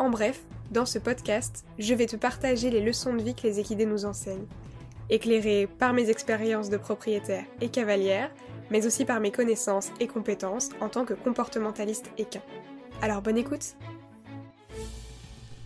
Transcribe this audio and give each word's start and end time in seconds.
En 0.00 0.08
bref, 0.08 0.40
dans 0.70 0.86
ce 0.86 0.98
podcast, 0.98 1.66
je 1.78 1.92
vais 1.92 2.06
te 2.06 2.16
partager 2.16 2.70
les 2.70 2.80
leçons 2.80 3.12
de 3.12 3.22
vie 3.22 3.34
que 3.34 3.42
les 3.42 3.60
équidés 3.60 3.84
nous 3.84 4.06
enseignent, 4.06 4.46
éclairées 5.10 5.66
par 5.66 5.92
mes 5.92 6.08
expériences 6.08 6.70
de 6.70 6.78
propriétaire 6.78 7.44
et 7.60 7.68
cavalière, 7.68 8.30
mais 8.70 8.86
aussi 8.86 9.04
par 9.04 9.20
mes 9.20 9.30
connaissances 9.30 9.90
et 10.00 10.06
compétences 10.06 10.70
en 10.80 10.88
tant 10.88 11.04
que 11.04 11.12
comportementaliste 11.12 12.10
équin. 12.16 12.40
Alors 13.02 13.20
bonne 13.20 13.36
écoute 13.36 13.76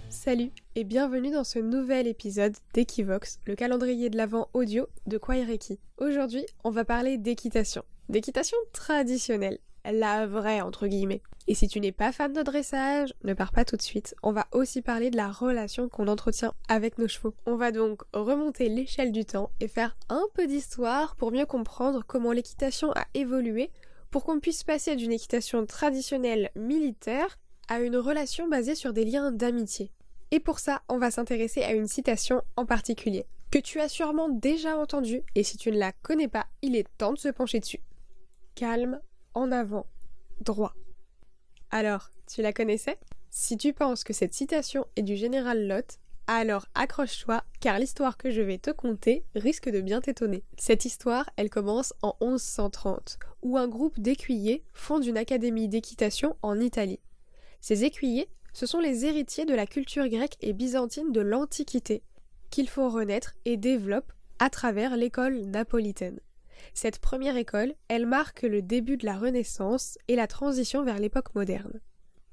Salut 0.08 0.50
et 0.74 0.82
bienvenue 0.82 1.30
dans 1.30 1.44
ce 1.44 1.60
nouvel 1.60 2.08
épisode 2.08 2.56
d'Equivox, 2.72 3.38
le 3.46 3.54
calendrier 3.54 4.10
de 4.10 4.16
l'avant 4.16 4.48
audio 4.52 4.88
de 5.06 5.16
Kwaireki. 5.16 5.78
Aujourd'hui, 5.98 6.44
on 6.64 6.70
va 6.70 6.84
parler 6.84 7.18
d'équitation. 7.18 7.84
D'équitation 8.08 8.58
traditionnelle, 8.72 9.60
la 9.84 10.26
vraie 10.26 10.60
entre 10.60 10.86
guillemets. 10.86 11.22
Et 11.46 11.54
si 11.54 11.68
tu 11.68 11.78
n'es 11.78 11.92
pas 11.92 12.10
fan 12.10 12.32
de 12.32 12.42
dressage, 12.42 13.12
ne 13.22 13.34
pars 13.34 13.52
pas 13.52 13.66
tout 13.66 13.76
de 13.76 13.82
suite. 13.82 14.14
On 14.22 14.32
va 14.32 14.46
aussi 14.52 14.80
parler 14.80 15.10
de 15.10 15.16
la 15.16 15.30
relation 15.30 15.88
qu'on 15.88 16.08
entretient 16.08 16.54
avec 16.68 16.96
nos 16.96 17.08
chevaux. 17.08 17.34
On 17.44 17.56
va 17.56 17.70
donc 17.70 18.02
remonter 18.14 18.70
l'échelle 18.70 19.12
du 19.12 19.26
temps 19.26 19.50
et 19.60 19.68
faire 19.68 19.96
un 20.08 20.24
peu 20.32 20.46
d'histoire 20.46 21.16
pour 21.16 21.32
mieux 21.32 21.44
comprendre 21.44 22.02
comment 22.06 22.32
l'équitation 22.32 22.92
a 22.92 23.04
évolué 23.12 23.70
pour 24.10 24.24
qu'on 24.24 24.40
puisse 24.40 24.64
passer 24.64 24.96
d'une 24.96 25.12
équitation 25.12 25.66
traditionnelle 25.66 26.50
militaire 26.56 27.38
à 27.68 27.80
une 27.80 27.96
relation 27.96 28.48
basée 28.48 28.74
sur 28.74 28.92
des 28.92 29.04
liens 29.04 29.32
d'amitié. 29.32 29.90
Et 30.30 30.40
pour 30.40 30.60
ça, 30.60 30.82
on 30.88 30.98
va 30.98 31.10
s'intéresser 31.10 31.62
à 31.62 31.72
une 31.72 31.88
citation 31.88 32.42
en 32.56 32.64
particulier, 32.64 33.26
que 33.50 33.58
tu 33.58 33.80
as 33.80 33.88
sûrement 33.88 34.28
déjà 34.28 34.76
entendue, 34.76 35.22
et 35.34 35.42
si 35.42 35.56
tu 35.56 35.70
ne 35.70 35.78
la 35.78 35.92
connais 35.92 36.28
pas, 36.28 36.46
il 36.62 36.76
est 36.76 36.88
temps 36.96 37.12
de 37.12 37.18
se 37.18 37.28
pencher 37.28 37.60
dessus. 37.60 37.80
Calme, 38.54 39.00
en 39.34 39.52
avant, 39.52 39.86
droit. 40.40 40.74
Alors, 41.70 42.10
tu 42.26 42.42
la 42.42 42.52
connaissais? 42.52 42.98
Si 43.30 43.56
tu 43.56 43.72
penses 43.72 44.04
que 44.04 44.12
cette 44.12 44.34
citation 44.34 44.86
est 44.96 45.02
du 45.02 45.16
général 45.16 45.66
Lot, 45.66 45.98
alors 46.26 46.66
accroche-toi, 46.74 47.42
car 47.60 47.78
l'histoire 47.78 48.16
que 48.16 48.30
je 48.30 48.40
vais 48.40 48.58
te 48.58 48.70
conter 48.70 49.24
risque 49.34 49.68
de 49.68 49.80
bien 49.80 50.00
t'étonner. 50.00 50.42
Cette 50.56 50.84
histoire, 50.84 51.28
elle 51.36 51.50
commence 51.50 51.92
en 52.00 52.16
1130, 52.22 53.18
où 53.42 53.58
un 53.58 53.68
groupe 53.68 54.00
d'écuyers 54.00 54.64
fonde 54.72 55.04
une 55.04 55.18
académie 55.18 55.68
d'équitation 55.68 56.36
en 56.42 56.60
Italie. 56.60 57.00
Ces 57.60 57.84
écuyers, 57.84 58.30
ce 58.52 58.66
sont 58.66 58.80
les 58.80 59.04
héritiers 59.04 59.44
de 59.44 59.54
la 59.54 59.66
culture 59.66 60.08
grecque 60.08 60.36
et 60.40 60.52
byzantine 60.52 61.12
de 61.12 61.20
l'Antiquité, 61.20 62.02
qu'ils 62.50 62.68
font 62.68 62.88
renaître 62.88 63.34
et 63.44 63.56
développent 63.56 64.12
à 64.38 64.48
travers 64.48 64.96
l'école 64.96 65.40
napolitaine. 65.40 66.20
Cette 66.72 66.98
première 66.98 67.36
école, 67.36 67.74
elle 67.88 68.06
marque 68.06 68.42
le 68.42 68.62
début 68.62 68.96
de 68.96 69.06
la 69.06 69.18
Renaissance 69.18 69.98
et 70.08 70.16
la 70.16 70.26
transition 70.26 70.84
vers 70.84 70.98
l'époque 70.98 71.34
moderne. 71.34 71.80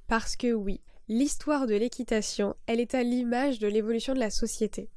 Parce 0.07 0.35
que 0.35 0.53
oui, 0.53 0.81
l'histoire 1.07 1.67
de 1.67 1.75
l'équitation, 1.75 2.55
elle 2.67 2.79
est 2.79 2.95
à 2.95 3.03
l'image 3.03 3.59
de 3.59 3.67
l'évolution 3.67 4.13
de 4.13 4.19
la 4.19 4.29
société. 4.29 4.89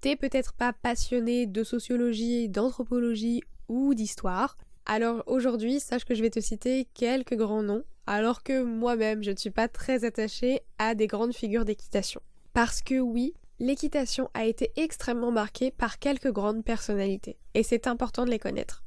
T'es 0.00 0.16
peut-être 0.16 0.54
pas 0.54 0.72
passionné 0.72 1.46
de 1.46 1.64
sociologie, 1.64 2.48
d'anthropologie 2.48 3.42
ou 3.68 3.94
d'histoire, 3.94 4.56
alors 4.86 5.22
aujourd'hui, 5.26 5.78
sache 5.78 6.04
que 6.04 6.14
je 6.14 6.22
vais 6.22 6.30
te 6.30 6.40
citer 6.40 6.88
quelques 6.94 7.36
grands 7.36 7.62
noms, 7.62 7.84
alors 8.06 8.42
que 8.42 8.62
moi-même 8.62 9.22
je 9.22 9.30
ne 9.30 9.36
suis 9.36 9.50
pas 9.50 9.68
très 9.68 10.04
attachée 10.04 10.60
à 10.78 10.94
des 10.94 11.06
grandes 11.06 11.32
figures 11.32 11.64
d'équitation. 11.64 12.20
Parce 12.54 12.82
que 12.82 12.98
oui, 12.98 13.34
l'équitation 13.60 14.30
a 14.34 14.46
été 14.46 14.72
extrêmement 14.76 15.30
marquée 15.30 15.70
par 15.70 15.98
quelques 15.98 16.32
grandes 16.32 16.64
personnalités, 16.64 17.38
et 17.54 17.62
c'est 17.62 17.86
important 17.86 18.24
de 18.24 18.30
les 18.30 18.38
connaître. 18.38 18.82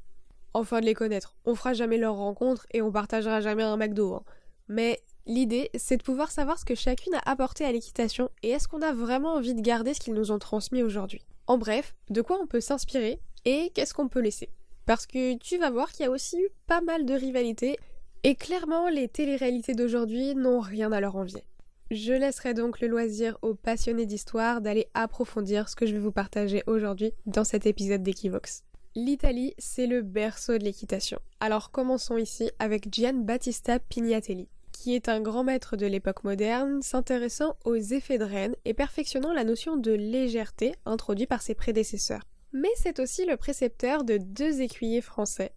Enfin 0.56 0.82
de 0.82 0.86
les 0.86 0.96
connaître, 0.96 1.36
on 1.46 1.56
fera 1.56 1.74
jamais 1.74 1.98
leur 1.98 2.16
rencontre 2.16 2.66
et 2.72 2.82
on 2.82 2.92
partagera 2.92 3.40
jamais 3.40 3.64
un 3.64 3.78
McDo. 3.78 4.16
Hein. 4.16 4.24
Mais 4.68 5.02
l'idée, 5.26 5.70
c'est 5.76 5.98
de 5.98 6.04
pouvoir 6.04 6.32
savoir 6.32 6.60
ce 6.60 6.66
que 6.66 6.76
chacune 6.76 7.16
a 7.16 7.32
apporté 7.32 7.66
à 7.66 7.72
l'équitation 7.72 8.30
et 8.42 8.50
est-ce 8.50 8.68
qu'on 8.68 8.82
a 8.82 8.94
vraiment 8.94 9.34
envie 9.34 9.54
de 9.54 9.62
garder 9.62 9.94
ce 9.94 10.00
qu'ils 10.00 10.14
nous 10.14 10.32
ont 10.32 10.40
transmis 10.40 10.84
aujourd'hui. 10.84 11.26
En 11.48 11.58
bref, 11.58 11.96
de 12.10 12.22
quoi 12.22 12.40
on 12.42 12.48
peut 12.48 12.62
s'inspirer 12.62 13.20
et 13.46 13.72
qu'est-ce 13.74 13.94
qu'on 13.94 14.10
peut 14.10 14.22
laisser. 14.22 14.50
Parce 14.86 15.06
que 15.06 15.38
tu 15.38 15.58
vas 15.58 15.70
voir 15.70 15.92
qu'il 15.92 16.06
y 16.06 16.08
a 16.08 16.12
aussi 16.12 16.40
eu 16.40 16.50
pas 16.68 16.82
mal 16.82 17.06
de 17.06 17.14
rivalités 17.14 17.78
et 18.24 18.36
clairement 18.36 18.90
les 18.90 19.08
téléréalités 19.08 19.76
d'aujourd'hui 19.76 20.36
n'ont 20.36 20.60
rien 20.60 20.92
à 20.92 21.00
leur 21.00 21.16
envier. 21.16 21.44
Je 21.94 22.12
laisserai 22.12 22.56
donc 22.56 22.80
le 22.80 22.88
loisir 22.88 23.38
aux 23.44 23.54
passionnés 23.54 24.08
d'histoire 24.08 24.62
d'aller 24.62 24.88
approfondir 24.96 25.70
ce 25.70 25.76
que 25.76 25.86
je 25.86 25.94
vais 25.94 26.00
vous 26.00 26.12
partager 26.12 26.64
aujourd'hui 26.66 27.14
dans 27.28 27.44
cet 27.44 27.68
épisode 27.68 28.02
d'Equivox. 28.02 28.64
L'Italie, 28.96 29.54
c'est 29.59 29.86
le 29.86 30.02
berceau 30.02 30.58
de 30.58 30.64
l'équitation. 30.64 31.20
Alors 31.40 31.70
commençons 31.70 32.18
ici 32.18 32.50
avec 32.58 32.92
Gian 32.92 33.24
Battista 33.24 33.78
Pignatelli, 33.78 34.50
qui 34.72 34.96
est 34.96 35.08
un 35.08 35.22
grand 35.22 35.44
maître 35.44 35.78
de 35.78 35.86
l'époque 35.86 36.24
moderne, 36.24 36.81
s'intéressant 36.81 37.58
aux 37.64 37.76
effets 37.76 38.18
de 38.18 38.24
reine 38.24 38.56
et 38.66 38.74
perfectionnant 38.74 39.31
la 39.31 39.44
notion 39.44 39.78
de 39.78 39.92
légèreté 39.92 40.74
introduite 40.88 41.30
par 41.30 41.44
ses 41.44 41.54
prédécesseurs. 41.54 42.24
Mais 42.54 42.72
c'est 42.75 43.00
aussi 43.00 43.24
le 43.28 43.38
précepteur 43.38 44.04
de 44.04 44.18
deux 44.18 44.62
écuyers 44.62 45.02
français, 45.02 45.54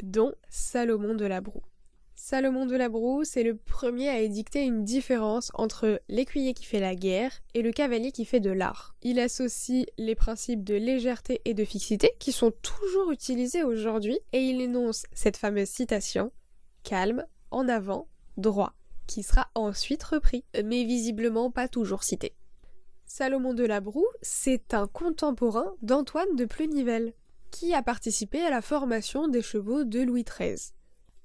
dont 0.00 0.32
Salomon 0.48 1.16
de 1.16 1.26
la 1.26 1.40
Broue. 1.40 1.64
Salomon 2.18 2.64
de 2.64 2.74
la 2.74 2.88
Brousse 2.88 3.36
est 3.36 3.42
le 3.42 3.54
premier 3.54 4.08
à 4.08 4.20
édicter 4.20 4.64
une 4.64 4.84
différence 4.84 5.52
entre 5.52 6.00
l'écuyer 6.08 6.54
qui 6.54 6.64
fait 6.64 6.80
la 6.80 6.94
guerre 6.94 7.30
et 7.52 7.60
le 7.60 7.72
cavalier 7.72 8.10
qui 8.10 8.24
fait 8.24 8.40
de 8.40 8.50
l'art. 8.50 8.96
Il 9.02 9.20
associe 9.20 9.84
les 9.98 10.14
principes 10.14 10.64
de 10.64 10.74
légèreté 10.74 11.42
et 11.44 11.52
de 11.52 11.64
fixité 11.64 12.12
qui 12.18 12.32
sont 12.32 12.52
toujours 12.62 13.12
utilisés 13.12 13.64
aujourd'hui 13.64 14.18
et 14.32 14.40
il 14.40 14.62
énonce 14.62 15.04
cette 15.12 15.36
fameuse 15.36 15.68
citation 15.68 16.32
calme, 16.84 17.26
en 17.50 17.68
avant, 17.68 18.08
droit, 18.38 18.72
qui 19.06 19.22
sera 19.22 19.48
ensuite 19.54 20.02
repris, 20.02 20.44
mais 20.64 20.84
visiblement 20.84 21.50
pas 21.50 21.68
toujours 21.68 22.02
cité. 22.02 22.34
Salomon 23.04 23.52
de 23.52 23.64
la 23.64 23.80
Broue, 23.80 24.08
c'est 24.22 24.72
un 24.72 24.86
contemporain 24.86 25.74
d'Antoine 25.82 26.34
de 26.34 26.46
Plunivelle, 26.46 27.12
qui 27.50 27.74
a 27.74 27.82
participé 27.82 28.40
à 28.40 28.50
la 28.50 28.62
formation 28.62 29.28
des 29.28 29.42
chevaux 29.42 29.84
de 29.84 30.00
Louis 30.00 30.24
XIII. 30.24 30.75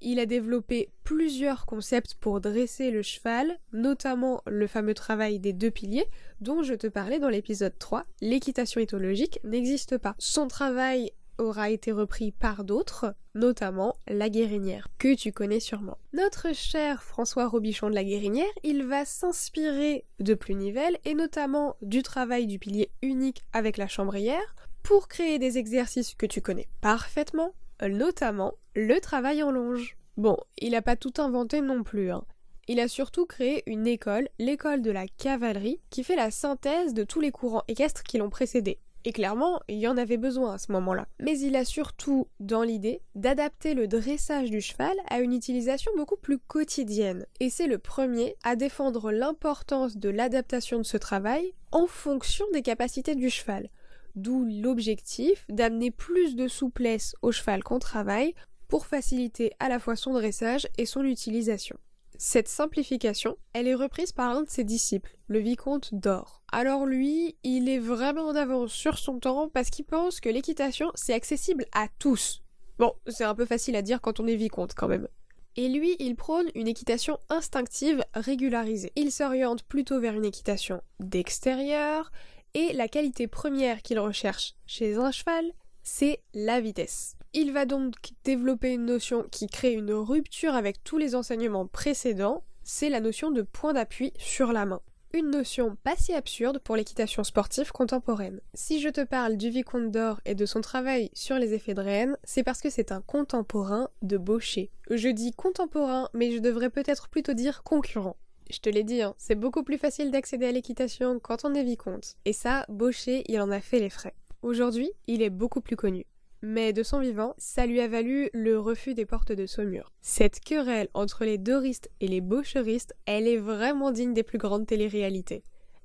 Il 0.04 0.18
a 0.18 0.26
développé 0.26 0.90
plusieurs 1.04 1.64
concepts 1.64 2.14
pour 2.14 2.40
dresser 2.40 2.90
le 2.90 3.02
cheval, 3.02 3.58
notamment 3.72 4.42
le 4.46 4.66
fameux 4.66 4.94
travail 4.94 5.38
des 5.38 5.52
deux 5.52 5.70
piliers, 5.70 6.06
dont 6.40 6.64
je 6.64 6.74
te 6.74 6.88
parlais 6.88 7.20
dans 7.20 7.28
l'épisode 7.28 7.78
3. 7.78 8.04
L'équitation 8.20 8.80
éthologique 8.80 9.38
n'existe 9.44 9.98
pas. 9.98 10.16
Son 10.18 10.48
travail 10.48 11.12
aura 11.38 11.70
été 11.70 11.92
repris 11.92 12.32
par 12.32 12.64
d'autres, 12.64 13.14
notamment 13.36 13.94
la 14.08 14.28
Guérinière, 14.28 14.88
que 14.98 15.14
tu 15.14 15.32
connais 15.32 15.60
sûrement. 15.60 15.98
Notre 16.12 16.52
cher 16.52 17.04
François 17.04 17.46
Robichon 17.46 17.88
de 17.88 17.94
la 17.94 18.04
Guérinière, 18.04 18.44
il 18.64 18.84
va 18.84 19.04
s'inspirer 19.04 20.04
de 20.18 20.34
Plunivelle 20.34 20.98
et 21.04 21.14
notamment 21.14 21.76
du 21.80 22.02
travail 22.02 22.48
du 22.48 22.58
pilier 22.58 22.90
unique 23.02 23.44
avec 23.52 23.76
la 23.76 23.86
chambrière 23.86 24.56
pour 24.82 25.06
créer 25.06 25.38
des 25.38 25.58
exercices 25.58 26.14
que 26.14 26.26
tu 26.26 26.40
connais 26.40 26.68
parfaitement, 26.80 27.54
notamment 27.88 28.54
le 28.74 29.00
travail 29.00 29.42
en 29.42 29.50
longe. 29.50 29.96
Bon, 30.16 30.36
il 30.58 30.72
n'a 30.72 30.82
pas 30.82 30.96
tout 30.96 31.14
inventé 31.18 31.60
non 31.60 31.82
plus. 31.82 32.10
Hein. 32.10 32.24
Il 32.68 32.80
a 32.80 32.88
surtout 32.88 33.26
créé 33.26 33.62
une 33.66 33.86
école, 33.86 34.28
l'école 34.38 34.82
de 34.82 34.90
la 34.90 35.06
cavalerie, 35.06 35.80
qui 35.90 36.04
fait 36.04 36.16
la 36.16 36.30
synthèse 36.30 36.94
de 36.94 37.04
tous 37.04 37.20
les 37.20 37.32
courants 37.32 37.64
équestres 37.66 38.04
qui 38.04 38.18
l'ont 38.18 38.30
précédé. 38.30 38.78
Et 39.04 39.12
clairement, 39.12 39.60
il 39.68 39.78
y 39.78 39.88
en 39.88 39.96
avait 39.96 40.16
besoin 40.16 40.54
à 40.54 40.58
ce 40.58 40.70
moment-là. 40.72 41.08
Mais 41.18 41.36
il 41.38 41.56
a 41.56 41.64
surtout 41.64 42.28
dans 42.38 42.62
l'idée 42.62 43.02
d'adapter 43.16 43.74
le 43.74 43.88
dressage 43.88 44.50
du 44.50 44.60
cheval 44.60 44.96
à 45.08 45.20
une 45.20 45.32
utilisation 45.32 45.90
beaucoup 45.96 46.16
plus 46.16 46.38
quotidienne. 46.38 47.26
Et 47.40 47.50
c'est 47.50 47.66
le 47.66 47.78
premier 47.78 48.36
à 48.44 48.54
défendre 48.54 49.10
l'importance 49.10 49.96
de 49.96 50.08
l'adaptation 50.08 50.78
de 50.78 50.84
ce 50.84 50.96
travail 50.96 51.52
en 51.72 51.88
fonction 51.88 52.44
des 52.52 52.62
capacités 52.62 53.16
du 53.16 53.28
cheval 53.28 53.70
d'où 54.14 54.44
l'objectif 54.44 55.44
d'amener 55.48 55.90
plus 55.90 56.36
de 56.36 56.48
souplesse 56.48 57.14
au 57.22 57.32
cheval 57.32 57.62
qu'on 57.62 57.78
travaille 57.78 58.34
pour 58.68 58.86
faciliter 58.86 59.52
à 59.60 59.68
la 59.68 59.78
fois 59.78 59.96
son 59.96 60.12
dressage 60.12 60.66
et 60.78 60.86
son 60.86 61.02
utilisation. 61.02 61.76
Cette 62.18 62.48
simplification, 62.48 63.36
elle 63.52 63.66
est 63.66 63.74
reprise 63.74 64.12
par 64.12 64.30
un 64.30 64.42
de 64.42 64.48
ses 64.48 64.64
disciples, 64.64 65.16
le 65.26 65.40
vicomte 65.40 65.94
d'Or. 65.94 66.42
Alors 66.52 66.86
lui, 66.86 67.36
il 67.42 67.68
est 67.68 67.78
vraiment 67.78 68.28
en 68.28 68.36
avance 68.36 68.72
sur 68.72 68.96
son 68.96 69.18
temps 69.18 69.48
parce 69.48 69.70
qu'il 69.70 69.84
pense 69.84 70.20
que 70.20 70.28
l'équitation, 70.28 70.90
c'est 70.94 71.14
accessible 71.14 71.66
à 71.72 71.88
tous. 71.98 72.42
Bon, 72.78 72.94
c'est 73.08 73.24
un 73.24 73.34
peu 73.34 73.44
facile 73.44 73.76
à 73.76 73.82
dire 73.82 74.00
quand 74.00 74.20
on 74.20 74.26
est 74.26 74.36
vicomte 74.36 74.74
quand 74.74 74.88
même. 74.88 75.08
Et 75.56 75.68
lui, 75.68 75.96
il 75.98 76.16
prône 76.16 76.48
une 76.54 76.68
équitation 76.68 77.18
instinctive 77.28 78.02
régularisée. 78.14 78.92
Il 78.96 79.12
s'oriente 79.12 79.64
plutôt 79.64 80.00
vers 80.00 80.14
une 80.14 80.24
équitation 80.24 80.80
d'extérieur, 80.98 82.10
Et 82.54 82.72
la 82.74 82.88
qualité 82.88 83.26
première 83.26 83.80
qu'il 83.82 83.98
recherche 83.98 84.54
chez 84.66 84.96
un 84.96 85.10
cheval, 85.10 85.52
c'est 85.82 86.20
la 86.34 86.60
vitesse. 86.60 87.16
Il 87.32 87.52
va 87.52 87.64
donc 87.64 87.94
développer 88.24 88.74
une 88.74 88.84
notion 88.84 89.24
qui 89.30 89.46
crée 89.46 89.72
une 89.72 89.92
rupture 89.92 90.54
avec 90.54 90.84
tous 90.84 90.98
les 90.98 91.14
enseignements 91.14 91.66
précédents, 91.66 92.44
c'est 92.62 92.90
la 92.90 93.00
notion 93.00 93.30
de 93.30 93.40
point 93.40 93.72
d'appui 93.72 94.12
sur 94.18 94.52
la 94.52 94.66
main. 94.66 94.82
Une 95.14 95.30
notion 95.30 95.76
pas 95.82 95.96
si 95.96 96.14
absurde 96.14 96.58
pour 96.58 96.76
l'équitation 96.76 97.24
sportive 97.24 97.70
contemporaine. 97.70 98.40
Si 98.54 98.80
je 98.80 98.88
te 98.88 99.02
parle 99.02 99.36
du 99.36 99.50
vicomte 99.50 99.90
d'or 99.90 100.20
et 100.24 100.34
de 100.34 100.46
son 100.46 100.60
travail 100.60 101.10
sur 101.12 101.38
les 101.38 101.54
effets 101.54 101.74
de 101.74 101.82
Rennes, 101.82 102.16
c'est 102.24 102.42
parce 102.42 102.60
que 102.60 102.70
c'est 102.70 102.92
un 102.92 103.02
contemporain 103.02 103.88
de 104.02 104.16
Baucher. 104.16 104.70
Je 104.90 105.08
dis 105.08 105.32
contemporain, 105.32 106.08
mais 106.14 106.32
je 106.32 106.38
devrais 106.38 106.70
peut-être 106.70 107.08
plutôt 107.08 107.34
dire 107.34 107.62
concurrent. 107.62 108.16
Je 108.52 108.60
te 108.60 108.68
l'ai 108.68 108.84
dit, 108.84 109.00
hein, 109.00 109.14
c'est 109.16 109.34
beaucoup 109.34 109.62
plus 109.62 109.78
facile 109.78 110.10
d'accéder 110.10 110.46
à 110.46 110.52
l'équitation 110.52 111.18
quand 111.18 111.44
on 111.44 111.54
est 111.54 111.64
vicomte. 111.64 112.16
Et 112.26 112.34
ça, 112.34 112.66
Baucher, 112.68 113.24
il 113.26 113.40
en 113.40 113.50
a 113.50 113.60
fait 113.60 113.80
les 113.80 113.88
frais. 113.88 114.14
Aujourd'hui, 114.42 114.90
il 115.06 115.22
est 115.22 115.30
beaucoup 115.30 115.60
plus 115.60 115.76
connu 115.76 116.04
mais 116.42 116.72
de 116.72 116.82
son 116.82 116.98
vivant, 116.98 117.34
ça 117.38 117.66
lui 117.66 117.80
a 117.80 117.88
valu 117.88 118.28
le 118.34 118.58
refus 118.58 118.94
des 118.94 119.06
portes 119.06 119.32
de 119.32 119.46
Saumur. 119.46 119.92
Cette 120.02 120.40
querelle 120.40 120.88
entre 120.92 121.24
les 121.24 121.38
doristes 121.38 121.88
et 122.00 122.08
les 122.08 122.20
baucheristes, 122.20 122.94
elle 123.06 123.28
est 123.28 123.36
vraiment 123.36 123.92
digne 123.92 124.12
des 124.12 124.24
plus 124.24 124.38
grandes 124.38 124.66
téléréalités. 124.66 125.44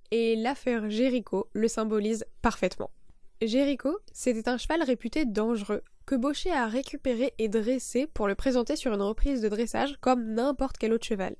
Et 0.09 0.35
l'affaire 0.35 0.89
Jéricho 0.89 1.47
le 1.53 1.67
symbolise 1.67 2.25
parfaitement. 2.41 2.89
Jéricho, 3.41 3.99
c'était 4.13 4.49
un 4.49 4.57
cheval 4.57 4.81
réputé 4.81 5.25
dangereux, 5.25 5.83
que 6.07 6.15
Baucher 6.15 6.51
a 6.51 6.67
récupéré 6.67 7.33
et 7.37 7.49
dressé 7.49 8.07
pour 8.07 8.27
le 8.27 8.33
présenter 8.33 8.75
sur 8.75 8.93
une 8.93 9.01
reprise 9.01 9.41
de 9.41 9.49
dressage 9.49 9.97
comme 10.01 10.33
n'importe 10.33 10.77
quel 10.77 10.93
autre 10.93 11.05
cheval. 11.05 11.35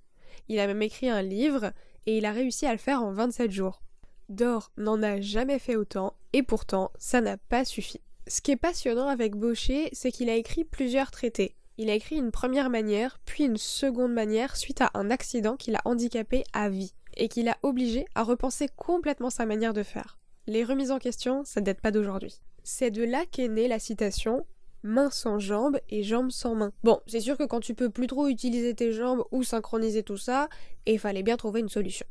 Il 0.50 0.60
a 0.60 0.68
même 0.68 0.82
écrit 0.82 1.10
un 1.10 1.22
livre, 1.22 1.72
et 2.06 2.18
il 2.18 2.26
a 2.26 2.32
réussi 2.32 2.66
à 2.66 2.72
le 2.72 2.78
faire 2.78 3.04
en 3.04 3.12
27 3.12 3.52
jours. 3.52 3.82
Dor 4.30 4.72
n'en 4.78 5.02
a 5.04 5.22
jamais 5.22 5.60
fait 5.60 5.76
autant, 5.76 6.14
et 6.34 6.44
pourtant, 6.44 6.92
ça 6.98 7.22
n'a 7.22 7.38
pas 7.38 7.66
suffi. 7.66 8.02
Ce 8.28 8.42
qui 8.42 8.52
est 8.52 8.58
passionnant 8.58 9.08
avec 9.08 9.36
Baucher, 9.36 9.90
c'est 9.94 10.12
qu'il 10.12 10.30
a 10.30 10.36
écrit 10.36 10.66
plusieurs 10.66 11.12
traités. 11.12 11.56
Il 11.78 11.90
a 11.90 11.94
écrit 11.94 12.18
une 12.18 12.32
première 12.32 12.70
manière, 12.70 13.20
puis 13.26 13.46
une 13.46 13.58
seconde 13.58 14.14
manière 14.14 14.58
suite 14.58 14.82
à 14.82 14.92
un 14.96 15.12
accident 15.12 15.56
qui 15.56 15.72
l'a 15.72 15.82
handicapé 15.86 16.44
à 16.52 16.70
vie, 16.70 16.94
et 17.16 17.30
qui 17.30 17.44
l'a 17.44 17.58
obligé 17.64 18.06
à 18.16 18.24
repenser 18.24 18.68
complètement 18.76 19.30
sa 19.30 19.46
manière 19.46 19.74
de 19.74 19.84
faire. 19.84 20.18
Les 20.48 20.64
remises 20.64 20.92
en 20.92 21.00
question, 21.00 21.44
ça 21.46 21.62
date 21.62 21.82
pas 21.82 21.92
d'aujourd'hui. 21.92 22.40
C'est 22.64 22.92
de 22.92 23.04
là 23.04 23.26
qu'est 23.32 23.48
née 23.48 23.68
la 23.68 23.80
citation 23.80 24.46
main 24.88 25.10
sans 25.12 25.38
jambes 25.38 25.78
et 25.90 26.02
jambes 26.02 26.32
sans 26.32 26.56
main. 26.56 26.72
Bon, 26.84 27.00
c'est 27.06 27.20
sûr 27.20 27.38
que 27.38 27.44
quand 27.44 27.60
tu 27.60 27.76
peux 27.76 27.90
plus 27.90 28.08
trop 28.08 28.28
utiliser 28.28 28.74
tes 28.74 28.92
jambes 28.92 29.24
ou 29.32 29.44
synchroniser 29.44 30.04
tout 30.04 30.18
ça, 30.18 30.50
il 30.86 31.00
fallait 31.00 31.24
bien 31.24 31.38
trouver 31.38 31.60
une 31.60 31.70
solution. 31.70 32.08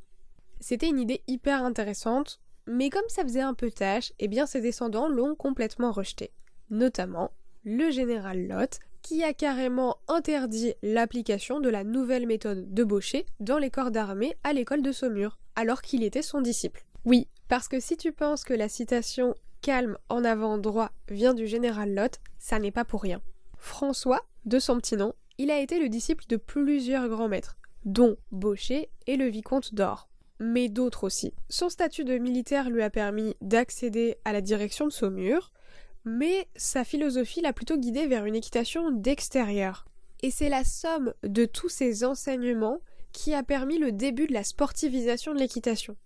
C'était 0.61 0.89
une 0.89 1.01
idée 1.01 1.23
hyper 1.27 1.65
intéressante, 1.65 2.41
mais 2.67 2.91
comme 2.91 3.09
ça 3.09 3.23
faisait 3.23 3.41
un 3.41 3.55
peu 3.55 3.71
tâche, 3.71 4.13
eh 4.19 4.29
bien 4.29 4.47
ses 4.47 4.61
descendants 4.61 5.09
l'ont 5.09 5.35
complètement 5.35 5.93
rejeté. 5.93 6.31
Notamment 6.71 7.33
le 7.65 7.91
général 7.91 8.47
Lott, 8.47 8.79
qui 9.03 9.23
a 9.23 9.33
carrément 9.33 9.99
interdit 10.09 10.75
l'application 10.83 11.61
de 11.61 11.69
la 11.69 11.85
nouvelle 11.85 12.27
méthode 12.27 12.73
de 12.73 12.85
Baucher 12.85 13.27
dans 13.41 13.59
les 13.59 13.71
corps 13.71 13.91
d'armée 13.91 14.37
à 14.45 14.53
l'école 14.53 14.83
de 14.83 14.93
Saumur, 14.93 15.39
alors 15.55 15.83
qu'il 15.83 16.03
était 16.03 16.23
son 16.23 16.41
disciple. 16.41 16.85
Oui, 17.05 17.29
parce 17.49 17.69
que 17.69 17.79
si 17.79 17.97
tu 17.97 18.13
penses 18.13 18.43
que 18.43 18.55
la 18.55 18.69
citation 18.69 19.35
calme 19.61 19.99
en 20.09 20.25
avant 20.25 20.59
droit 20.59 20.91
vient 21.09 21.35
du 21.35 21.47
général 21.47 21.95
Lott, 21.95 22.21
ça 22.39 22.59
n'est 22.59 22.71
pas 22.71 22.85
pour 22.85 23.03
rien. 23.03 23.21
François, 23.59 24.23
de 24.45 24.59
son 24.59 24.79
petit 24.79 24.97
nom, 24.97 25.15
il 25.39 25.51
a 25.51 25.61
été 25.61 25.79
le 25.79 25.89
disciple 25.89 26.25
de 26.29 26.37
plusieurs 26.37 27.09
grands 27.09 27.29
maîtres, 27.29 27.57
dont 27.85 28.17
Baucher 28.31 28.89
et 29.07 29.17
le 29.17 29.27
vicomte 29.27 29.75
d'Or 29.75 30.09
mais 30.39 30.69
d'autres 30.69 31.05
aussi. 31.05 31.33
Son 31.49 31.69
statut 31.69 32.05
de 32.05 32.19
militaire 32.19 32.71
lui 32.71 32.83
a 32.83 32.91
permis 32.91 33.37
d'accéder 33.41 34.17
à 34.25 34.33
la 34.33 34.41
direction 34.41 34.87
de 34.87 34.93
Saumur, 34.93 35.53
mais 36.05 36.49
sa 36.57 36.85
philosophie 36.85 37.41
l'a 37.41 37.53
plutôt 37.53 37.77
guidé 37.77 38.07
vers 38.07 38.25
une 38.25 38.35
équitation 38.35 38.91
d'extérieur. 38.91 39.87
Et 40.23 40.31
c'est 40.31 40.49
la 40.49 40.65
somme 40.65 41.13
de 41.23 41.45
tous 41.45 41.69
ces 41.69 42.05
enseignements 42.05 42.81
qui 43.13 43.35
a 43.35 43.43
permis 43.43 43.79
le 43.79 43.93
début 43.93 44.27
de 44.27 44.33
la 44.33 44.45
sportivisation 44.45 45.35
de 45.35 45.39
l'équitation. 45.39 45.97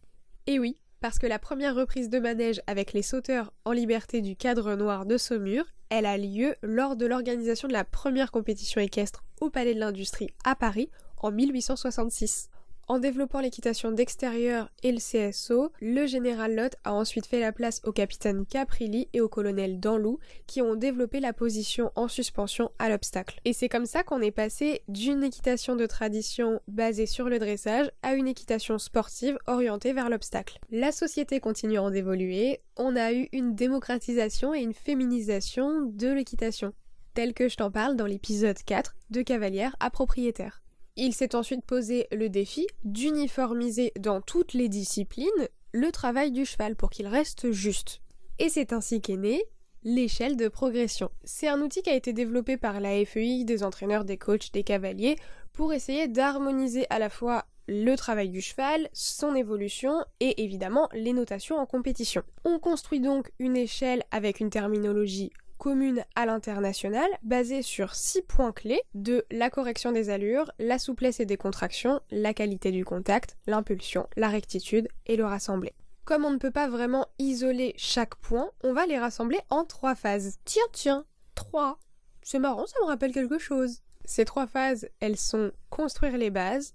Et 0.46 0.58
oui, 0.58 0.80
parce 1.00 1.18
que 1.18 1.26
la 1.26 1.38
première 1.38 1.74
reprise 1.74 2.10
de 2.10 2.18
manège 2.18 2.60
avec 2.66 2.92
les 2.92 3.02
sauteurs 3.02 3.52
en 3.64 3.72
liberté 3.72 4.20
du 4.20 4.36
cadre 4.36 4.74
noir 4.74 5.06
de 5.06 5.16
Saumur, 5.16 5.64
elle 5.88 6.06
a 6.06 6.18
lieu 6.18 6.54
lors 6.62 6.96
de 6.96 7.06
l'organisation 7.06 7.68
de 7.68 7.72
la 7.72 7.84
première 7.84 8.30
compétition 8.30 8.80
équestre 8.80 9.24
au 9.40 9.50
Palais 9.50 9.74
de 9.74 9.80
l'Industrie 9.80 10.30
à 10.44 10.54
Paris 10.54 10.90
en 11.16 11.30
1866. 11.30 12.49
En 12.90 12.98
développant 12.98 13.38
l'équitation 13.38 13.92
d'extérieur 13.92 14.68
et 14.82 14.90
le 14.90 14.98
CSO, 14.98 15.70
le 15.80 16.06
général 16.06 16.56
Lott 16.56 16.74
a 16.82 16.92
ensuite 16.92 17.26
fait 17.26 17.38
la 17.38 17.52
place 17.52 17.80
au 17.84 17.92
capitaine 17.92 18.44
Caprilli 18.44 19.08
et 19.12 19.20
au 19.20 19.28
colonel 19.28 19.78
Danlou 19.78 20.18
qui 20.48 20.60
ont 20.60 20.74
développé 20.74 21.20
la 21.20 21.32
position 21.32 21.92
en 21.94 22.08
suspension 22.08 22.72
à 22.80 22.88
l'obstacle. 22.88 23.38
Et 23.44 23.52
c'est 23.52 23.68
comme 23.68 23.86
ça 23.86 24.02
qu'on 24.02 24.20
est 24.20 24.32
passé 24.32 24.82
d'une 24.88 25.22
équitation 25.22 25.76
de 25.76 25.86
tradition 25.86 26.60
basée 26.66 27.06
sur 27.06 27.28
le 27.28 27.38
dressage 27.38 27.92
à 28.02 28.14
une 28.14 28.26
équitation 28.26 28.76
sportive 28.76 29.38
orientée 29.46 29.92
vers 29.92 30.10
l'obstacle. 30.10 30.58
La 30.72 30.90
société 30.90 31.38
continuant 31.38 31.92
d'évoluer, 31.92 32.58
on 32.76 32.96
a 32.96 33.12
eu 33.12 33.28
une 33.30 33.54
démocratisation 33.54 34.52
et 34.52 34.62
une 34.62 34.74
féminisation 34.74 35.82
de 35.82 36.08
l'équitation, 36.08 36.72
telle 37.14 37.34
que 37.34 37.48
je 37.48 37.56
t'en 37.56 37.70
parle 37.70 37.94
dans 37.94 38.06
l'épisode 38.06 38.58
4 38.60 38.96
de 39.10 39.22
Cavalière 39.22 39.76
à 39.78 39.90
propriétaire. 39.90 40.60
Il 41.02 41.14
s'est 41.14 41.34
ensuite 41.34 41.64
posé 41.64 42.06
le 42.12 42.28
défi 42.28 42.66
d'uniformiser 42.84 43.90
dans 43.98 44.20
toutes 44.20 44.52
les 44.52 44.68
disciplines 44.68 45.48
le 45.72 45.90
travail 45.90 46.30
du 46.30 46.44
cheval 46.44 46.76
pour 46.76 46.90
qu'il 46.90 47.06
reste 47.06 47.52
juste. 47.52 48.02
Et 48.38 48.50
c'est 48.50 48.74
ainsi 48.74 49.00
qu'est 49.00 49.16
née 49.16 49.42
l'échelle 49.82 50.36
de 50.36 50.48
progression. 50.48 51.10
C'est 51.24 51.48
un 51.48 51.62
outil 51.62 51.80
qui 51.80 51.88
a 51.88 51.94
été 51.94 52.12
développé 52.12 52.58
par 52.58 52.80
la 52.80 53.02
FEI, 53.06 53.44
des 53.44 53.62
entraîneurs, 53.62 54.04
des 54.04 54.18
coachs, 54.18 54.52
des 54.52 54.62
cavaliers, 54.62 55.16
pour 55.54 55.72
essayer 55.72 56.06
d'harmoniser 56.06 56.84
à 56.90 56.98
la 56.98 57.08
fois 57.08 57.46
le 57.66 57.94
travail 57.94 58.28
du 58.28 58.42
cheval, 58.42 58.90
son 58.92 59.34
évolution 59.34 60.04
et 60.20 60.42
évidemment 60.42 60.90
les 60.92 61.14
notations 61.14 61.56
en 61.56 61.64
compétition. 61.64 62.24
On 62.44 62.58
construit 62.58 63.00
donc 63.00 63.32
une 63.38 63.56
échelle 63.56 64.02
avec 64.10 64.38
une 64.38 64.50
terminologie 64.50 65.32
commune 65.60 66.04
à 66.16 66.24
l'international 66.24 67.08
basée 67.22 67.60
sur 67.60 67.94
six 67.94 68.22
points 68.22 68.50
clés 68.50 68.82
de 68.94 69.26
la 69.30 69.50
correction 69.50 69.92
des 69.92 70.08
allures, 70.08 70.50
la 70.58 70.78
souplesse 70.78 71.20
et 71.20 71.26
des 71.26 71.36
contractions, 71.36 72.00
la 72.10 72.32
qualité 72.32 72.72
du 72.72 72.84
contact, 72.84 73.36
l'impulsion, 73.46 74.08
la 74.16 74.28
rectitude 74.28 74.88
et 75.04 75.16
le 75.16 75.26
rassembler. 75.26 75.74
Comme 76.06 76.24
on 76.24 76.30
ne 76.30 76.38
peut 76.38 76.50
pas 76.50 76.66
vraiment 76.66 77.06
isoler 77.18 77.74
chaque 77.76 78.16
point, 78.16 78.50
on 78.64 78.72
va 78.72 78.86
les 78.86 78.98
rassembler 78.98 79.38
en 79.50 79.64
trois 79.66 79.94
phases. 79.94 80.38
Tiens, 80.46 80.62
tiens, 80.72 81.04
trois. 81.34 81.78
C'est 82.22 82.38
marrant, 82.38 82.66
ça 82.66 82.78
me 82.80 82.86
rappelle 82.86 83.12
quelque 83.12 83.38
chose. 83.38 83.82
Ces 84.06 84.24
trois 84.24 84.46
phases, 84.46 84.88
elles 85.00 85.18
sont 85.18 85.52
construire 85.68 86.16
les 86.16 86.30
bases, 86.30 86.74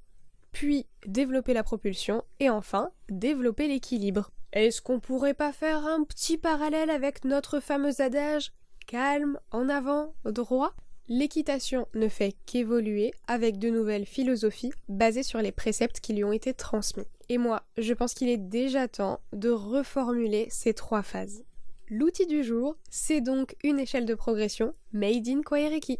puis 0.51 0.85
développer 1.07 1.53
la 1.53 1.63
propulsion, 1.63 2.23
et 2.39 2.51
enfin 2.51 2.91
développer 3.09 3.67
l'équilibre. 3.67 4.29
Est-ce 4.53 4.79
qu'on 4.81 4.99
pourrait 4.99 5.33
pas 5.33 5.51
faire 5.51 5.87
un 5.87 6.03
petit 6.03 6.37
parallèle 6.37 6.91
avec 6.91 7.25
notre 7.25 7.59
fameux 7.59 7.99
adage 7.99 8.53
calme, 8.85 9.39
en 9.51 9.69
avant, 9.69 10.13
droit. 10.25 10.73
L'équitation 11.07 11.87
ne 11.93 12.07
fait 12.07 12.35
qu'évoluer 12.45 13.13
avec 13.27 13.59
de 13.59 13.69
nouvelles 13.69 14.05
philosophies 14.07 14.73
basées 14.89 15.23
sur 15.23 15.39
les 15.39 15.51
préceptes 15.51 15.99
qui 15.99 16.13
lui 16.13 16.23
ont 16.23 16.31
été 16.31 16.53
transmis. 16.53 17.05
Et 17.29 17.37
moi, 17.37 17.63
je 17.77 17.93
pense 17.93 18.13
qu'il 18.13 18.29
est 18.29 18.37
déjà 18.37 18.87
temps 18.87 19.19
de 19.33 19.49
reformuler 19.49 20.47
ces 20.49 20.73
trois 20.73 21.03
phases. 21.03 21.43
L'outil 21.89 22.25
du 22.25 22.43
jour, 22.43 22.75
c'est 22.89 23.21
donc 23.21 23.55
une 23.63 23.79
échelle 23.79 24.05
de 24.05 24.15
progression 24.15 24.73
made 24.93 25.27
in 25.27 25.41
Kwaereki. 25.43 25.99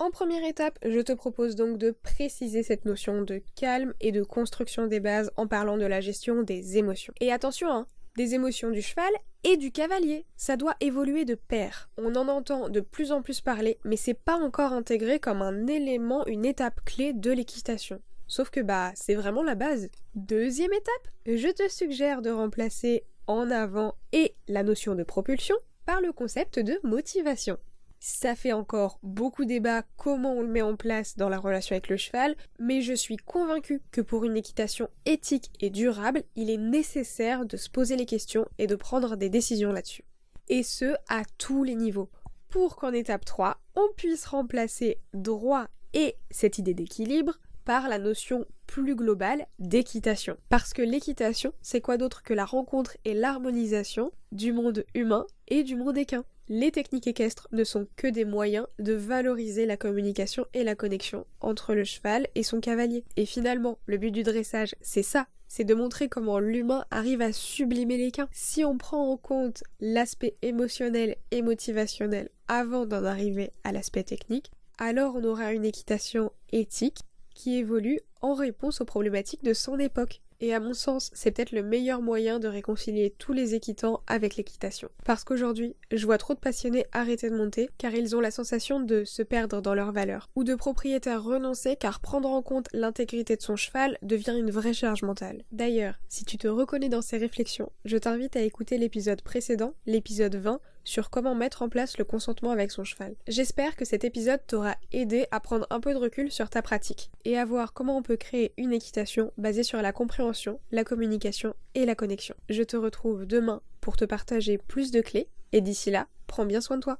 En 0.00 0.10
première 0.10 0.44
étape, 0.44 0.80
je 0.84 0.98
te 0.98 1.12
propose 1.12 1.54
donc 1.54 1.78
de 1.78 1.92
préciser 1.92 2.64
cette 2.64 2.86
notion 2.86 3.22
de 3.22 3.40
calme 3.54 3.94
et 4.00 4.10
de 4.10 4.24
construction 4.24 4.88
des 4.88 4.98
bases 4.98 5.30
en 5.36 5.46
parlant 5.46 5.76
de 5.76 5.86
la 5.86 6.00
gestion 6.00 6.42
des 6.42 6.76
émotions. 6.76 7.14
Et 7.20 7.30
attention, 7.30 7.70
hein, 7.70 7.86
des 8.16 8.34
émotions 8.34 8.70
du 8.70 8.82
cheval 8.82 9.12
et 9.44 9.56
du 9.56 9.72
cavalier. 9.72 10.26
Ça 10.36 10.56
doit 10.56 10.76
évoluer 10.80 11.24
de 11.24 11.34
pair. 11.34 11.90
On 11.96 12.14
en 12.14 12.28
entend 12.28 12.68
de 12.68 12.80
plus 12.80 13.12
en 13.12 13.22
plus 13.22 13.40
parler, 13.40 13.78
mais 13.84 13.96
c'est 13.96 14.14
pas 14.14 14.36
encore 14.36 14.72
intégré 14.72 15.18
comme 15.18 15.42
un 15.42 15.66
élément, 15.66 16.26
une 16.26 16.44
étape 16.44 16.84
clé 16.84 17.12
de 17.12 17.30
l'équitation. 17.30 18.00
Sauf 18.26 18.50
que 18.50 18.60
bah, 18.60 18.92
c'est 18.94 19.14
vraiment 19.14 19.42
la 19.42 19.54
base. 19.54 19.88
Deuxième 20.14 20.72
étape, 20.72 21.08
je 21.26 21.48
te 21.48 21.68
suggère 21.68 22.22
de 22.22 22.30
remplacer 22.30 23.04
en 23.26 23.50
avant 23.50 23.94
et 24.12 24.34
la 24.48 24.62
notion 24.62 24.94
de 24.94 25.02
propulsion 25.02 25.56
par 25.84 26.00
le 26.00 26.12
concept 26.12 26.58
de 26.58 26.78
motivation. 26.82 27.58
Ça 28.04 28.34
fait 28.34 28.52
encore 28.52 28.98
beaucoup 29.04 29.44
débat 29.44 29.84
comment 29.96 30.32
on 30.32 30.42
le 30.42 30.48
met 30.48 30.60
en 30.60 30.74
place 30.74 31.16
dans 31.16 31.28
la 31.28 31.38
relation 31.38 31.74
avec 31.74 31.86
le 31.86 31.96
cheval, 31.96 32.34
mais 32.58 32.82
je 32.82 32.94
suis 32.94 33.16
convaincue 33.16 33.80
que 33.92 34.00
pour 34.00 34.24
une 34.24 34.36
équitation 34.36 34.88
éthique 35.06 35.52
et 35.60 35.70
durable, 35.70 36.24
il 36.34 36.50
est 36.50 36.56
nécessaire 36.56 37.46
de 37.46 37.56
se 37.56 37.70
poser 37.70 37.94
les 37.94 38.04
questions 38.04 38.48
et 38.58 38.66
de 38.66 38.74
prendre 38.74 39.14
des 39.14 39.28
décisions 39.28 39.70
là-dessus. 39.70 40.02
Et 40.48 40.64
ce, 40.64 40.96
à 41.08 41.22
tous 41.38 41.62
les 41.62 41.76
niveaux. 41.76 42.10
Pour 42.48 42.74
qu'en 42.74 42.92
étape 42.92 43.24
3, 43.24 43.60
on 43.76 43.86
puisse 43.96 44.26
remplacer 44.26 44.98
droit 45.14 45.68
et 45.94 46.16
cette 46.32 46.58
idée 46.58 46.74
d'équilibre 46.74 47.38
par 47.64 47.88
la 47.88 47.98
notion 47.98 48.46
plus 48.66 48.94
globale 48.94 49.46
d'équitation. 49.58 50.36
Parce 50.48 50.72
que 50.72 50.82
l'équitation, 50.82 51.52
c'est 51.62 51.80
quoi 51.80 51.96
d'autre 51.96 52.22
que 52.22 52.34
la 52.34 52.44
rencontre 52.44 52.96
et 53.04 53.14
l'harmonisation 53.14 54.12
du 54.32 54.52
monde 54.52 54.84
humain 54.94 55.26
et 55.48 55.62
du 55.62 55.76
monde 55.76 55.98
équin. 55.98 56.24
Les 56.48 56.72
techniques 56.72 57.06
équestres 57.06 57.48
ne 57.52 57.64
sont 57.64 57.86
que 57.96 58.08
des 58.08 58.24
moyens 58.24 58.66
de 58.78 58.92
valoriser 58.92 59.64
la 59.64 59.76
communication 59.76 60.44
et 60.54 60.64
la 60.64 60.74
connexion 60.74 61.24
entre 61.40 61.74
le 61.74 61.84
cheval 61.84 62.26
et 62.34 62.42
son 62.42 62.60
cavalier. 62.60 63.04
Et 63.16 63.26
finalement, 63.26 63.78
le 63.86 63.96
but 63.96 64.10
du 64.10 64.22
dressage, 64.22 64.74
c'est 64.80 65.02
ça, 65.02 65.28
c'est 65.46 65.64
de 65.64 65.74
montrer 65.74 66.08
comment 66.08 66.38
l'humain 66.38 66.84
arrive 66.90 67.20
à 67.20 67.32
sublimer 67.32 67.96
l'équin. 67.96 68.28
Si 68.32 68.64
on 68.64 68.76
prend 68.76 69.10
en 69.10 69.16
compte 69.16 69.62
l'aspect 69.80 70.36
émotionnel 70.42 71.16
et 71.30 71.42
motivationnel 71.42 72.30
avant 72.48 72.86
d'en 72.86 73.04
arriver 73.04 73.52
à 73.62 73.70
l'aspect 73.72 74.02
technique, 74.02 74.50
alors 74.78 75.16
on 75.16 75.24
aura 75.24 75.52
une 75.52 75.64
équitation 75.64 76.32
éthique 76.50 77.00
qui 77.42 77.56
évolue 77.56 77.98
en 78.20 78.34
réponse 78.34 78.80
aux 78.80 78.84
problématiques 78.84 79.42
de 79.42 79.52
son 79.52 79.80
époque. 79.80 80.20
Et 80.38 80.54
à 80.54 80.60
mon 80.60 80.74
sens, 80.74 81.10
c'est 81.12 81.32
peut-être 81.32 81.50
le 81.50 81.64
meilleur 81.64 82.00
moyen 82.00 82.38
de 82.38 82.46
réconcilier 82.46 83.12
tous 83.18 83.32
les 83.32 83.56
équitants 83.56 84.00
avec 84.06 84.36
l'équitation. 84.36 84.88
Parce 85.04 85.24
qu'aujourd'hui, 85.24 85.74
je 85.90 86.06
vois 86.06 86.18
trop 86.18 86.34
de 86.34 86.38
passionnés 86.38 86.86
arrêter 86.92 87.30
de 87.30 87.36
monter 87.36 87.68
car 87.78 87.94
ils 87.94 88.14
ont 88.14 88.20
la 88.20 88.30
sensation 88.30 88.78
de 88.78 89.02
se 89.02 89.22
perdre 89.22 89.60
dans 89.60 89.74
leurs 89.74 89.90
valeurs. 89.90 90.30
Ou 90.36 90.44
de 90.44 90.54
propriétaires 90.54 91.22
renoncer 91.22 91.74
car 91.74 91.98
prendre 91.98 92.28
en 92.28 92.42
compte 92.42 92.68
l'intégrité 92.72 93.34
de 93.34 93.42
son 93.42 93.56
cheval 93.56 93.98
devient 94.02 94.36
une 94.38 94.52
vraie 94.52 94.72
charge 94.72 95.02
mentale. 95.02 95.42
D'ailleurs, 95.50 95.94
si 96.08 96.24
tu 96.24 96.38
te 96.38 96.48
reconnais 96.48 96.88
dans 96.88 97.02
ces 97.02 97.18
réflexions, 97.18 97.72
je 97.84 97.96
t'invite 97.96 98.36
à 98.36 98.42
écouter 98.42 98.78
l'épisode 98.78 99.22
précédent, 99.22 99.74
l'épisode 99.86 100.36
20, 100.36 100.60
sur 100.84 101.10
comment 101.10 101.34
mettre 101.34 101.62
en 101.62 101.68
place 101.68 101.98
le 101.98 102.04
consentement 102.04 102.50
avec 102.50 102.70
son 102.70 102.84
cheval. 102.84 103.14
J'espère 103.26 103.76
que 103.76 103.84
cet 103.84 104.04
épisode 104.04 104.46
t'aura 104.46 104.76
aidé 104.92 105.26
à 105.30 105.40
prendre 105.40 105.66
un 105.70 105.80
peu 105.80 105.92
de 105.92 105.98
recul 105.98 106.30
sur 106.30 106.50
ta 106.50 106.62
pratique 106.62 107.10
et 107.24 107.38
à 107.38 107.44
voir 107.44 107.72
comment 107.72 107.96
on 107.96 108.02
peut 108.02 108.16
créer 108.16 108.52
une 108.56 108.72
équitation 108.72 109.32
basée 109.36 109.62
sur 109.62 109.80
la 109.82 109.92
compréhension, 109.92 110.60
la 110.70 110.84
communication 110.84 111.54
et 111.74 111.86
la 111.86 111.94
connexion. 111.94 112.34
Je 112.48 112.62
te 112.62 112.76
retrouve 112.76 113.26
demain 113.26 113.62
pour 113.80 113.96
te 113.96 114.04
partager 114.04 114.58
plus 114.58 114.90
de 114.90 115.00
clés 115.00 115.28
et 115.52 115.60
d'ici 115.60 115.90
là, 115.90 116.08
prends 116.26 116.46
bien 116.46 116.60
soin 116.60 116.76
de 116.76 116.82
toi. 116.82 116.98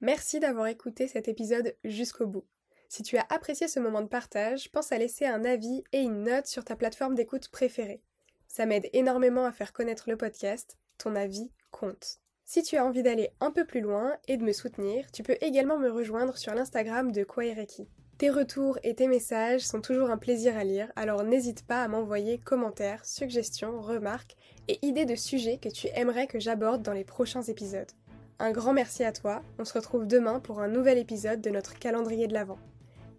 Merci 0.00 0.40
d'avoir 0.40 0.66
écouté 0.66 1.08
cet 1.08 1.28
épisode 1.28 1.74
jusqu'au 1.84 2.26
bout. 2.26 2.44
Si 2.88 3.02
tu 3.02 3.16
as 3.16 3.26
apprécié 3.30 3.66
ce 3.66 3.80
moment 3.80 4.02
de 4.02 4.08
partage, 4.08 4.70
pense 4.70 4.92
à 4.92 4.98
laisser 4.98 5.26
un 5.26 5.44
avis 5.44 5.82
et 5.92 6.00
une 6.00 6.22
note 6.24 6.46
sur 6.46 6.64
ta 6.64 6.76
plateforme 6.76 7.14
d'écoute 7.14 7.48
préférée. 7.48 8.02
Ça 8.46 8.66
m'aide 8.66 8.88
énormément 8.92 9.44
à 9.44 9.52
faire 9.52 9.72
connaître 9.72 10.08
le 10.08 10.16
podcast. 10.16 10.78
Ton 10.98 11.16
avis 11.16 11.50
compte. 11.70 12.20
Si 12.48 12.62
tu 12.62 12.76
as 12.76 12.84
envie 12.84 13.02
d'aller 13.02 13.30
un 13.40 13.50
peu 13.50 13.64
plus 13.64 13.80
loin 13.80 14.14
et 14.28 14.36
de 14.36 14.44
me 14.44 14.52
soutenir, 14.52 15.10
tu 15.10 15.24
peux 15.24 15.36
également 15.40 15.78
me 15.78 15.90
rejoindre 15.90 16.36
sur 16.36 16.54
l'Instagram 16.54 17.10
de 17.10 17.24
Kwaireki. 17.24 17.88
Tes 18.18 18.30
retours 18.30 18.78
et 18.84 18.94
tes 18.94 19.08
messages 19.08 19.66
sont 19.66 19.80
toujours 19.80 20.10
un 20.10 20.16
plaisir 20.16 20.56
à 20.56 20.62
lire, 20.62 20.92
alors 20.94 21.24
n'hésite 21.24 21.66
pas 21.66 21.82
à 21.82 21.88
m'envoyer 21.88 22.38
commentaires, 22.38 23.04
suggestions, 23.04 23.80
remarques 23.80 24.36
et 24.68 24.78
idées 24.86 25.06
de 25.06 25.16
sujets 25.16 25.58
que 25.58 25.68
tu 25.68 25.88
aimerais 25.96 26.28
que 26.28 26.38
j'aborde 26.38 26.82
dans 26.82 26.92
les 26.92 27.02
prochains 27.02 27.42
épisodes. 27.42 27.90
Un 28.38 28.52
grand 28.52 28.72
merci 28.72 29.02
à 29.02 29.10
toi, 29.10 29.42
on 29.58 29.64
se 29.64 29.74
retrouve 29.74 30.06
demain 30.06 30.38
pour 30.38 30.60
un 30.60 30.68
nouvel 30.68 30.98
épisode 30.98 31.40
de 31.40 31.50
notre 31.50 31.76
calendrier 31.80 32.28
de 32.28 32.34
l'Avent. 32.34 32.60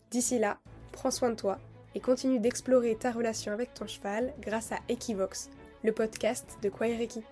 D'ici 0.10 0.40
là, 0.40 0.58
prends 0.94 1.12
soin 1.12 1.32
de 1.32 1.36
toi 1.36 1.60
et 1.96 2.00
continue 2.00 2.40
d'explorer 2.40 2.96
ta 2.96 3.12
relation 3.12 3.52
avec 3.52 3.74
ton 3.74 3.88
cheval 3.88 4.34
grâce 4.40 4.72
à 4.72 4.78
Equivox, 4.88 5.50
le 5.84 5.92
podcast 5.92 6.58
de 6.62 6.70
Kwaireki. 6.70 7.24